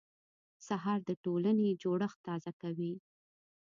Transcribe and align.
سهار 0.67 0.99
د 1.09 1.11
ټولنې 1.23 1.69
جوړښت 1.81 2.17
تازه 2.27 2.51
کوي. 2.61 2.93